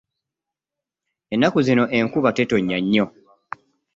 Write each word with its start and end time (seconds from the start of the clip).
Ennaku 1.33 1.59
zino 1.67 1.83
enkuba 1.97 2.29
tetonnya 2.37 2.77
nnyo. 2.83 3.05